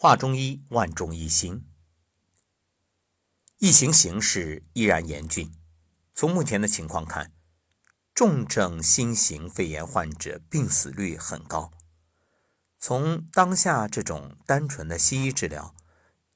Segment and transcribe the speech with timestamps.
[0.00, 1.66] 话中医，万众一心。
[3.56, 5.52] 疫情形势依然严峻。
[6.14, 7.32] 从目前的情况看，
[8.14, 11.72] 重症新型肺炎患者病死率很高。
[12.78, 15.74] 从当下这种单纯的西医治疗，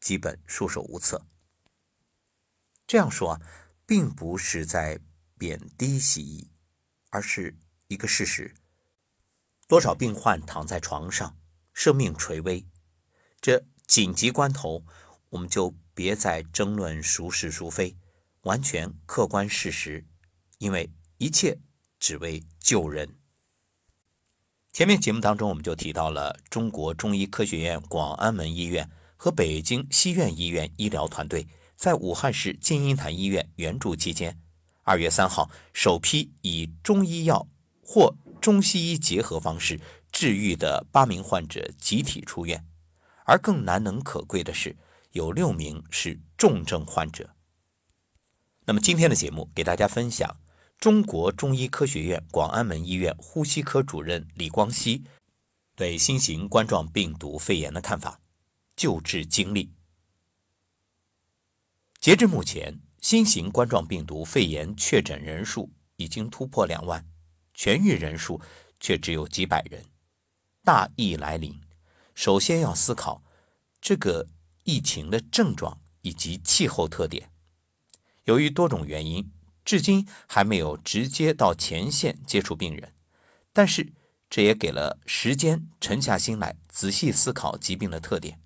[0.00, 1.26] 基本束手无策。
[2.86, 3.42] 这样说，
[3.84, 5.00] 并不是在
[5.36, 6.50] 贬低西医，
[7.10, 7.58] 而是
[7.88, 8.54] 一个事实：
[9.68, 11.36] 多少病患躺在床上，
[11.74, 12.66] 生命垂危。
[13.40, 14.84] 这紧急关头，
[15.30, 17.96] 我们就别再争论孰是孰非，
[18.42, 20.04] 完全客观事实，
[20.58, 21.58] 因为一切
[21.98, 23.16] 只为救人。
[24.72, 34.38] 前面节目当中，我们就提到了中国中医科学院广安门医院和北京西苑医院医疗团队在武汉市金银潭医院援助期间，
[34.82, 37.48] 二月三号首批以中医药
[37.82, 39.80] 或中西医结合方式
[40.12, 42.64] 治愈的八名患者集体出院。
[43.30, 44.76] 而更难能可贵的是，
[45.12, 47.36] 有六名是重症患者。
[48.64, 50.36] 那么今天的节目给大家分享
[50.78, 55.04] 中国中医科学院广安门医院呼吸科主任李光熙
[55.76, 58.20] 对新型冠状病毒肺炎的看法、
[58.74, 59.72] 救治经历。
[62.00, 67.06] 截至目前，新型冠状病毒肺炎确诊人数已经突破两万，
[67.54, 68.40] 痊愈人数
[68.80, 69.84] 却只有几百人，
[70.64, 71.69] 大疫来临。
[72.14, 73.22] 首先要思考
[73.80, 74.26] 这个
[74.64, 77.30] 疫情的症状以及气候特点。
[78.24, 79.30] 由于多种原因，
[79.64, 82.92] 至今还没有直接到前线接触病人，
[83.52, 83.92] 但是
[84.28, 88.40] 这也给了时间沉下心来仔细思考疾病的特点。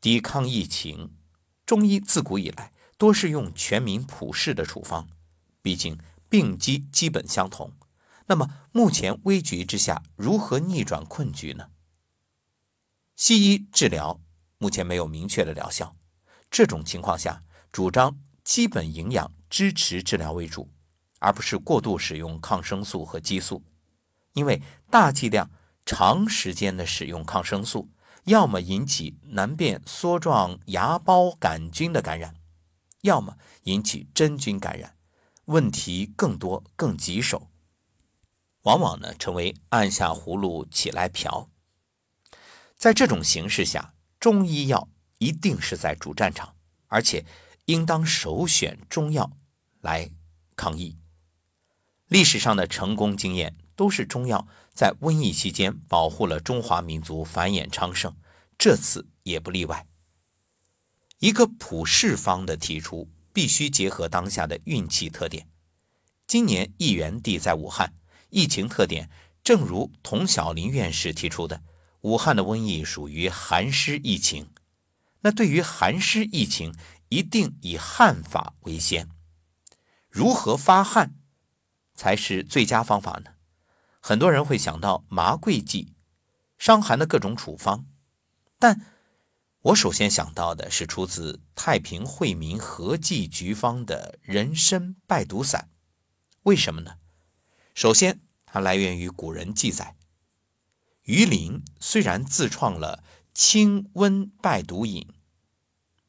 [0.00, 1.16] 抵抗疫情，
[1.64, 5.08] 中医自古以来多是用全民普适的处方，
[5.60, 7.72] 毕竟病机基本相同。
[8.26, 11.68] 那么目前危局之下，如何逆转困局呢？
[13.16, 14.20] 西医治疗
[14.58, 15.96] 目前没有明确的疗效，
[16.50, 20.68] 这种情况下，主张基本营养支持治疗为主，
[21.18, 23.64] 而不是过度使用抗生素和激素。
[24.34, 24.60] 因为
[24.90, 25.50] 大剂量、
[25.86, 27.88] 长时间的使用抗生素，
[28.24, 32.34] 要么引起难辨梭状芽孢杆菌的感染，
[33.00, 34.94] 要么引起真菌感染，
[35.46, 37.48] 问题更多、更棘手，
[38.64, 41.48] 往往呢成为按下葫芦起来瓢。
[42.76, 44.88] 在这种形势下，中医药
[45.18, 46.54] 一定是在主战场，
[46.88, 47.24] 而且
[47.64, 49.32] 应当首选中药
[49.80, 50.10] 来
[50.54, 50.96] 抗疫。
[52.08, 58.14] 历史上的成功经验都是中药在瘟疫期间保护了中华民族繁衍昌盛，
[58.58, 59.86] 这次也不例外。
[61.18, 65.48] 一个普世方的提出，必须结合当下的运气特点。
[66.26, 67.94] 今年疫源地在武汉，
[68.28, 69.08] 疫情特点
[69.42, 71.62] 正如童小林院士提出的。
[72.02, 74.50] 武汉的瘟疫属于寒湿疫情，
[75.20, 76.74] 那对于寒湿疫情，
[77.08, 79.08] 一定以汗法为先。
[80.08, 81.16] 如何发汗
[81.94, 83.32] 才是最佳方法呢？
[84.00, 85.94] 很多人会想到麻桂剂、
[86.58, 87.86] 伤寒的各种处方，
[88.58, 88.86] 但
[89.62, 95.70] 我首先想到的是出自太平惠民和剂局方的人参败毒散。
[96.44, 96.98] 为什么呢？
[97.74, 99.95] 首先，它来源于古人记载。
[101.06, 103.02] 于林虽然自创了
[103.32, 105.06] 清瘟败毒饮，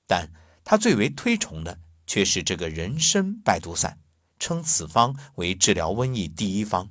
[0.06, 0.32] 但
[0.64, 4.00] 他最为推崇的却是这个人参败毒散，
[4.40, 6.90] 称此方为治疗瘟疫第一方。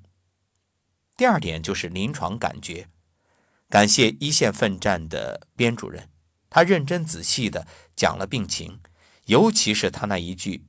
[1.16, 2.88] 第二点就是临床感觉，
[3.68, 6.08] 感谢一线奋战的边主任，
[6.48, 8.80] 他认真仔细的讲了病情，
[9.24, 10.64] 尤其是他那一句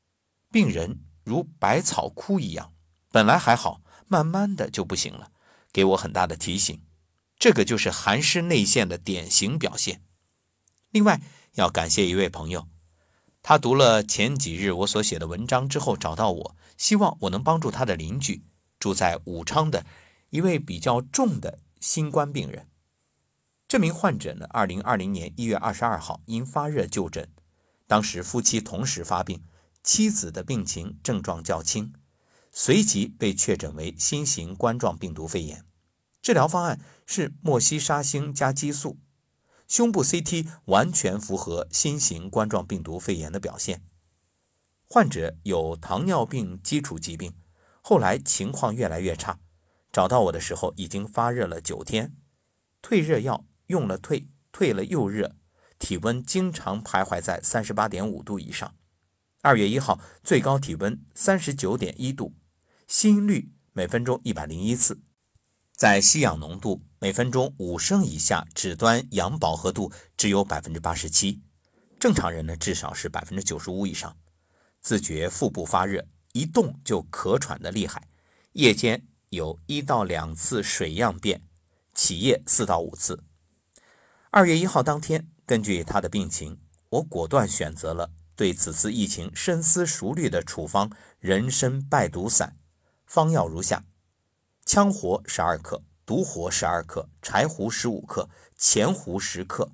[0.52, 2.74] “病人如百草枯一样，
[3.10, 5.30] 本来还好，慢慢的就不行了”。
[5.72, 6.82] 给我很大的提醒，
[7.38, 10.02] 这个就是寒湿内陷的典型表现。
[10.90, 11.20] 另外，
[11.54, 12.68] 要感谢一位朋友，
[13.42, 18.44] 他读了前几日我所写的文章之后找到我，希望我能帮助他的邻居，
[18.78, 19.86] 住在武昌的
[20.30, 22.68] 一位比较重的新冠病人。
[23.66, 27.30] 这名患者呢，二零二零年一月二十二号因发热就诊，
[27.86, 29.42] 当时夫妻同时发病，
[29.82, 31.94] 妻子的病情症状较轻。
[32.54, 35.64] 随即被确诊为新型冠状病毒肺炎，
[36.20, 38.98] 治疗方案是莫西沙星加激素，
[39.66, 43.82] 胸部 CT 完全符合新型冠状病毒肺炎的表现。
[44.84, 47.34] 患者有糖尿病基础疾病，
[47.80, 49.40] 后来情况越来越差，
[49.90, 52.14] 找到我的时候已经发热了九天，
[52.82, 55.34] 退热药用了退，退了又热，
[55.78, 58.76] 体温经常徘徊在三十八点五度以上。
[59.40, 62.34] 二月一号最高体温三十九点一度。
[62.94, 65.00] 心率每分钟一百零一次，
[65.74, 71.40] 在吸氧浓度每分钟五升以下，指端氧饱和度只有百分之八十七，
[71.98, 74.14] 正常人呢至少是百分之九十五以上。
[74.82, 78.08] 自觉腹部发热，一动就咳喘的厉害，
[78.52, 81.40] 夜间有一到两次水样便，
[81.94, 83.24] 起夜四到五次。
[84.30, 86.60] 二月一号当天，根据他的病情，
[86.90, 92.58] 我果断选择了对此次疫情深思熟虑的处方——人参败毒散。
[93.12, 93.84] 方药如下。
[94.64, 99.70] 羌活十二克，独活十二克，柴胡十五克，前胡十克，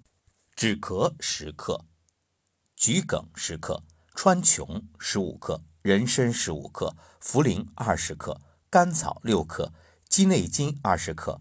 [0.56, 1.84] 止咳十克，
[2.76, 3.84] 桔梗十克，
[4.16, 9.72] 川穹十五克，人参十五克，茯苓二十克，甘草六克，
[10.08, 11.40] 鸡内金二十克，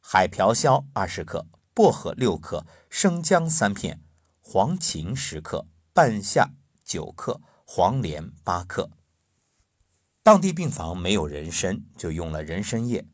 [0.00, 4.02] 海瓢消二十克，薄荷六克，生姜三片，
[4.40, 6.50] 黄芩十克，半夏
[6.84, 8.90] 九克，黄连八克。
[10.28, 13.08] 当地病房没有人参，就用了人参叶，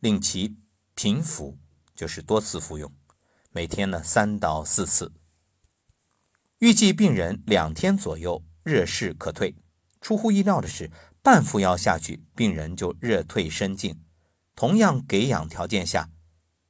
[0.00, 0.56] 令其
[0.94, 1.58] 频服，
[1.94, 2.90] 就是多次服用，
[3.50, 5.12] 每天呢三到四次。
[6.60, 9.56] 预计病人两天左右热势可退。
[10.00, 10.90] 出乎意料的是，
[11.22, 14.00] 半服药下去，病人就热退身静。
[14.54, 16.08] 同样给氧条件下，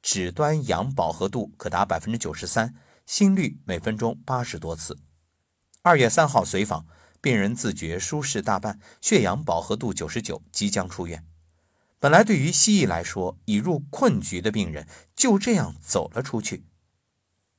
[0.01, 4.99] 指端氧饱和度可达百分之九十三，心率每分钟八十多次。
[5.83, 6.85] 二月三号随访。
[7.21, 11.25] 病人自觉舒适大半，血氧饱和度九十九，即将出院。
[11.99, 16.63] 本来对于西医来说，已入困局的病人就这样走了出去。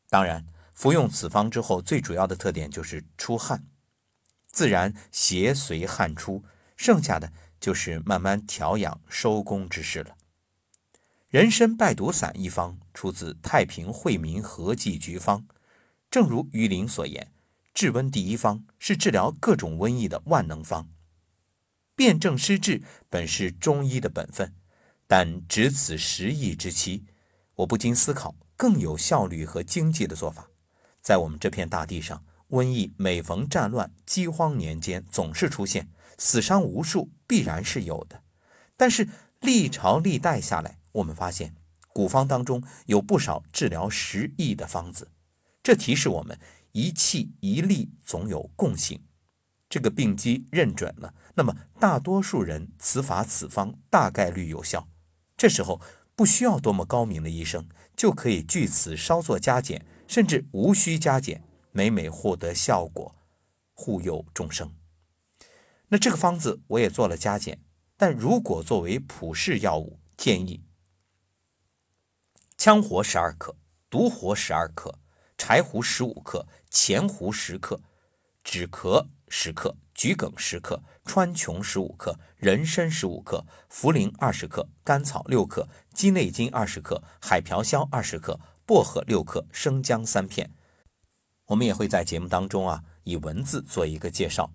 [0.09, 3.67] 当然，服用此方之后，最主要的特点就是出汗，
[4.47, 6.43] 自然邪随汗出，
[6.75, 10.17] 剩下的就是慢慢调养收工之事了。
[11.29, 15.41] 人参败毒散一方出自《太平惠民合剂局方》，
[16.11, 17.31] 正如于林所言。
[17.73, 20.89] 治温第一方是治疗各种瘟疫的万能方，
[21.95, 24.55] 辨证施治本是中医的本分，
[25.07, 27.05] 但值此时疫之期，
[27.55, 30.49] 我不禁思考更有效率和经济的做法。
[31.01, 35.89] 在我们这片大地上，瘟疫每逢战乱、饥荒年间总是出现，
[36.19, 38.23] 死伤无数，必然是有的。
[38.77, 39.09] 但是
[39.41, 41.55] 历朝历代下来，我们发现
[41.93, 45.09] 古方当中有不少治疗时疫的方子，
[45.63, 46.39] 这提示我们。
[46.73, 49.03] 一气一力总有共性，
[49.69, 54.89] 这个病机认准了，那么大多数人此法此方大概率有效。
[55.37, 55.81] 这时候
[56.15, 61.43] 不需要多么高明的医生，就可以据此稍作加减，甚至无需加减，
[61.73, 63.17] 每每获得效果，
[63.75, 64.73] 护佑众生。
[65.89, 67.61] 那这个方子我也做了加减，
[67.97, 70.63] 但如果作为普适药物，建议
[72.57, 73.57] 羌活十二克，
[73.91, 75.00] 独活十二克。
[75.43, 77.81] 柴胡十五克，前胡十克，
[78.45, 90.53] 止咳十克，桔梗十克，川穹十五克，人参十五克，茯苓二十克，甘草六克，鸡内金二十克，海瓢消二十克，薄荷六克，生姜三片。
[91.47, 94.53] 我们也会在节目当中啊，以文字做一个介绍。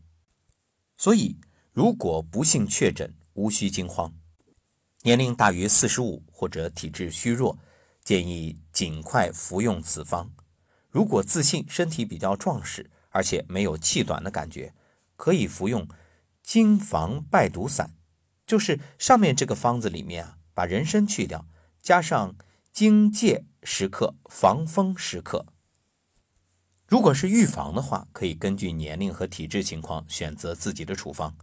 [0.97, 1.39] 所以，
[1.71, 4.13] 如果不幸确诊，无需惊慌。
[5.01, 7.57] 年龄大于四十五或者体质虚弱，
[8.03, 10.31] 建议尽快服用此方。
[10.95, 14.73] 如果自信身体比较壮实，而且没有气短的感觉，
[15.17, 15.85] 可以服用
[16.41, 17.91] 金防败毒散，
[18.47, 21.45] 就是上面这个方子里面啊，把人参去掉，
[21.81, 22.37] 加上
[22.71, 25.45] 荆芥十克，防风十克。
[26.87, 31.35] 如果是预防的话，可以根据年龄和体质情况选择自己的处方。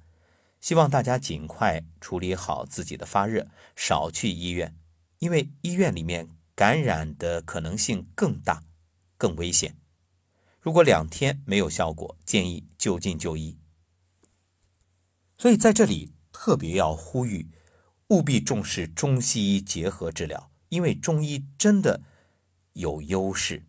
[0.62, 4.74] 希望大家尽快处理好自己的发热，少去医院，
[5.18, 8.62] 因为医院里面感染的可能性更大。
[9.22, 9.76] 更危险。
[10.60, 13.56] 如果两天没有效果，建议就近就医。
[15.38, 17.48] 所以在这里特别要呼吁，
[18.08, 22.02] 务必重视中西医结合治疗，因为中医真的
[22.72, 23.64] 有优势。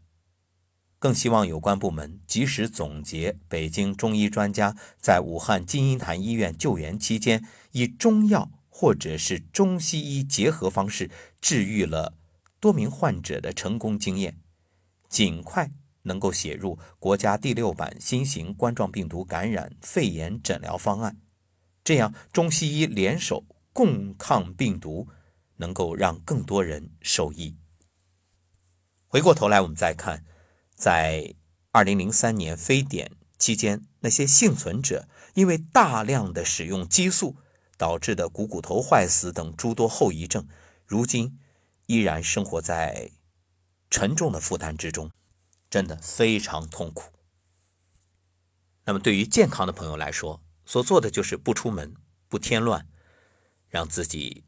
[0.97, 12.17] 更希望有关部门及时总结北京中医专家在武汉金银潭医院救援期间，以中药或者是中西医结合方式治愈了
[12.59, 14.39] 多名患者的成功经验。
[15.13, 21.21] 尽快能够写入国家第六版新型冠状病毒感染肺炎诊疗方案，
[21.83, 25.07] 这样中西医联手共抗病毒，
[25.57, 27.55] 能够让更多人受益。
[29.07, 30.25] 回过头来，我们再看，
[30.73, 31.35] 在
[31.69, 37.35] 二零零三年非典期间，那些幸存者因为大量的使用激素
[37.77, 40.47] 导致的股骨头坏死等诸多后遗症，
[40.87, 41.37] 如今
[41.85, 43.11] 依然生活在。
[43.93, 45.11] 沉重的负担之中，
[45.69, 47.13] 真的非常痛苦。
[48.85, 51.93] 那么，对于健康的朋友来说，所做的就是不出门、
[52.27, 52.87] 不添乱，
[53.69, 54.45] 让自己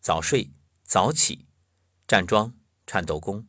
[0.00, 0.50] 早睡
[0.82, 1.46] 早起、
[2.08, 3.46] 站桩、颤抖功、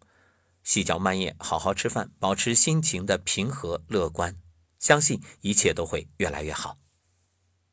[0.61, 4.39] 细嚼慢咽，好好吃饭，保持心情的平和乐观，
[4.77, 6.77] 相信一切都会越来越好。